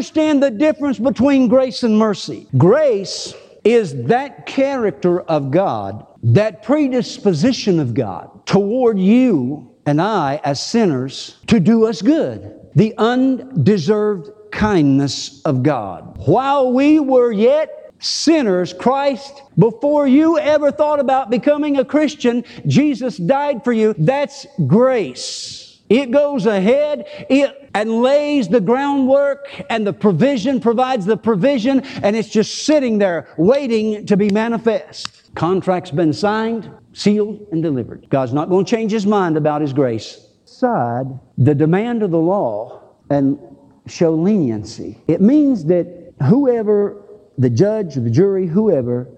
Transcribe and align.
Understand 0.00 0.42
the 0.42 0.50
difference 0.50 0.98
between 0.98 1.46
grace 1.46 1.82
and 1.82 1.98
mercy. 1.98 2.46
Grace 2.56 3.34
is 3.64 4.04
that 4.04 4.46
character 4.46 5.20
of 5.20 5.50
God, 5.50 6.06
that 6.22 6.62
predisposition 6.62 7.78
of 7.78 7.92
God 7.92 8.46
toward 8.46 8.98
you 8.98 9.70
and 9.84 10.00
I 10.00 10.40
as 10.42 10.58
sinners 10.58 11.36
to 11.48 11.60
do 11.60 11.84
us 11.84 12.00
good. 12.00 12.50
The 12.74 12.94
undeserved 12.96 14.30
kindness 14.52 15.42
of 15.42 15.62
God. 15.62 16.16
While 16.26 16.72
we 16.72 16.98
were 16.98 17.30
yet 17.30 17.92
sinners, 17.98 18.72
Christ, 18.72 19.42
before 19.58 20.08
you 20.08 20.38
ever 20.38 20.72
thought 20.72 21.00
about 21.00 21.28
becoming 21.28 21.76
a 21.76 21.84
Christian, 21.84 22.42
Jesus 22.66 23.18
died 23.18 23.62
for 23.64 23.74
you. 23.74 23.94
That's 23.98 24.46
grace. 24.66 25.69
It 25.90 26.12
goes 26.12 26.46
ahead 26.46 27.04
it, 27.28 27.68
and 27.74 28.00
lays 28.00 28.48
the 28.48 28.60
groundwork 28.60 29.48
and 29.68 29.84
the 29.84 29.92
provision, 29.92 30.60
provides 30.60 31.04
the 31.04 31.16
provision, 31.16 31.80
and 31.80 32.14
it's 32.14 32.28
just 32.28 32.64
sitting 32.64 32.98
there 32.98 33.28
waiting 33.36 34.06
to 34.06 34.16
be 34.16 34.30
manifest. 34.30 35.34
Contract's 35.34 35.90
been 35.90 36.12
signed, 36.12 36.70
sealed, 36.92 37.44
and 37.50 37.60
delivered. 37.60 38.08
God's 38.08 38.32
not 38.32 38.48
going 38.48 38.64
to 38.64 38.70
change 38.70 38.92
his 38.92 39.04
mind 39.04 39.36
about 39.36 39.60
his 39.60 39.72
grace. 39.72 40.28
Side, 40.44 41.06
the 41.38 41.54
demand 41.56 42.04
of 42.04 42.12
the 42.12 42.18
law 42.18 42.82
and 43.10 43.38
show 43.86 44.14
leniency. 44.14 44.96
It 45.08 45.20
means 45.20 45.64
that 45.64 46.14
whoever, 46.28 47.02
the 47.36 47.50
judge, 47.50 47.96
the 47.96 48.10
jury, 48.10 48.46
whoever, 48.46 49.08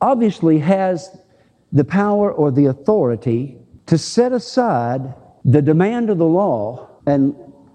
obviously 0.00 0.58
has 0.58 1.16
the 1.72 1.84
power 1.84 2.32
or 2.32 2.50
the 2.50 2.66
authority 2.66 3.58
to 3.86 3.96
set 3.96 4.32
aside 4.32 5.14
the 5.46 5.62
demand 5.62 6.10
of 6.10 6.18
the 6.18 6.26
law 6.26 6.88
and 7.06 7.34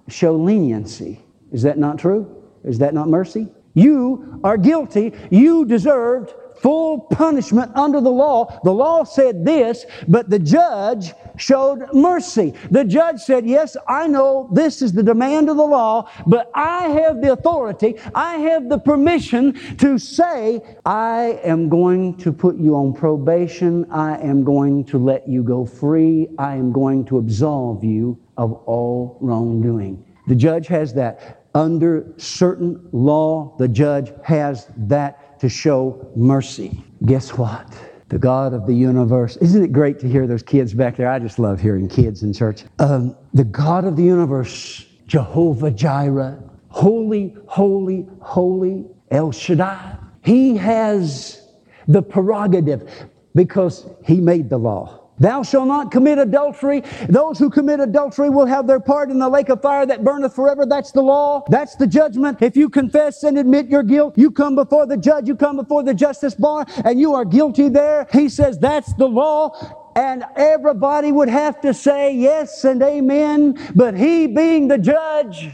show 0.10 0.36
leniency. 0.36 1.22
Is 1.54 1.64
that 1.64 1.78
not 1.78 1.98
true? 1.98 2.44
Is 2.66 2.80
that 2.80 2.94
not 2.94 3.08
mercy? 3.08 3.48
You 3.74 4.40
are 4.44 4.58
guilty. 4.58 5.14
You 5.30 5.66
deserved 5.66 6.34
full 6.62 7.00
punishment 7.00 7.72
under 7.76 8.00
the 8.00 8.12
law. 8.12 8.60
The 8.64 8.72
law 8.72 9.04
said 9.04 9.44
this, 9.44 9.86
but 10.08 10.30
the 10.30 10.40
judge 10.40 11.14
showed 11.38 11.92
mercy. 11.94 12.54
The 12.70 12.84
judge 12.84 13.20
said, 13.20 13.46
Yes, 13.48 13.76
I 13.88 14.08
know 14.08 14.50
this 14.54 14.82
is 14.82 14.94
the 14.94 15.04
demand 15.04 15.50
of 15.50 15.58
the 15.58 15.66
law, 15.66 16.10
but 16.28 16.52
I 16.54 16.90
have 16.90 17.22
the 17.22 17.34
authority, 17.34 17.96
I 18.14 18.36
have 18.38 18.70
the 18.70 18.78
permission 18.78 19.54
to 19.78 19.98
say, 19.98 20.62
I 20.86 21.40
am 21.44 21.70
going 21.70 22.18
to 22.18 22.32
put 22.32 22.58
you 22.58 22.76
on 22.76 22.94
probation, 22.94 23.90
I 23.92 24.18
am 24.20 24.44
going 24.44 24.86
to 24.86 24.98
let 24.98 25.28
you 25.28 25.44
go 25.44 25.66
free, 25.66 26.30
I 26.38 26.56
am 26.56 26.72
going 26.72 27.06
to 27.06 27.18
absolve 27.18 27.84
you 27.84 28.20
of 28.38 28.54
all 28.66 29.18
wrongdoing. 29.22 30.06
The 30.28 30.36
judge 30.36 30.68
has 30.68 30.94
that. 30.94 31.41
Under 31.54 32.14
certain 32.18 32.88
law, 32.92 33.56
the 33.58 33.68
judge 33.68 34.14
has 34.24 34.68
that 34.78 35.40
to 35.42 35.50
show 35.50 36.10
mercy. 36.16 36.84
Guess 37.06 37.38
what? 37.38 37.68
The 38.08 38.18
God 38.18 38.54
of 38.54 38.68
the 38.68 38.74
universe. 38.74 39.38
Isn't 39.38 39.64
it 39.64 39.72
great 39.72 40.00
to 40.00 40.08
hear 40.08 40.28
those 40.28 40.44
kids 40.44 40.74
back 40.74 40.96
there? 40.96 41.10
I 41.10 41.20
just 41.20 41.40
love 41.40 41.60
hearing 41.60 41.90
kids 41.90 42.24
in 42.24 42.34
church. 42.34 42.64
Um, 42.80 43.16
the 43.34 43.44
God 43.44 43.86
of 43.86 43.96
the 43.96 44.04
universe, 44.04 44.86
Jehovah 45.08 45.72
Jireh, 45.72 46.42
holy, 46.70 47.36
holy, 47.48 48.08
holy 48.22 48.86
El 49.10 49.32
Shaddai. 49.32 49.98
He 50.24 50.56
has 50.58 51.50
the 51.88 52.02
prerogative 52.02 52.90
because 53.36 53.88
he 54.06 54.22
made 54.22 54.50
the 54.50 54.58
law. 54.58 55.01
Thou 55.22 55.44
shalt 55.44 55.68
not 55.68 55.92
commit 55.92 56.18
adultery. 56.18 56.82
Those 57.08 57.38
who 57.38 57.52
commit 57.52 57.80
adultery 57.80 58.32
will 58.32 58.48
have 58.48 58.66
their 58.66 58.80
part 58.80 59.12
in 59.12 59.20
the 59.20 59.30
lake 59.30 59.50
of 59.50 59.62
fire 59.62 59.86
that 59.86 60.04
burneth 60.04 60.34
forever. 60.34 60.66
That's 60.66 60.92
the 60.92 61.04
law. 61.04 61.44
That's 61.48 61.76
the 61.76 61.86
judgment. 61.86 62.42
If 62.42 62.58
you 62.58 62.70
confess 62.70 63.22
and 63.22 63.38
admit 63.38 63.68
your 63.68 63.84
guilt, 63.84 64.18
you 64.18 64.32
come 64.32 64.56
before 64.56 64.88
the 64.88 64.98
judge, 64.98 65.28
you 65.28 65.36
come 65.36 65.58
before 65.58 65.84
the 65.84 65.94
justice 65.94 66.34
bar, 66.34 66.66
and 66.84 67.00
you 67.00 67.14
are 67.14 67.24
guilty 67.24 67.70
there. 67.70 68.08
He 68.12 68.30
says 68.30 68.58
that's 68.58 68.94
the 68.96 69.08
law. 69.08 69.52
And 69.96 70.24
everybody 70.36 71.12
would 71.12 71.30
have 71.30 71.62
to 71.62 71.74
say 71.74 72.16
yes 72.16 72.64
and 72.64 72.82
amen. 72.82 73.60
But 73.76 73.96
he, 73.96 74.26
being 74.26 74.70
the 74.70 74.80
judge, 74.80 75.52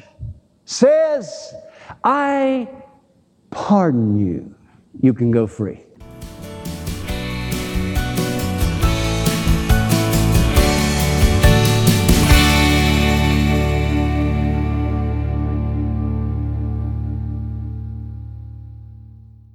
says, 0.63 1.53
I 2.05 2.69
pardon 3.49 4.17
you. 4.17 4.55
You 5.01 5.13
can 5.13 5.31
go 5.31 5.45
free. 5.45 5.86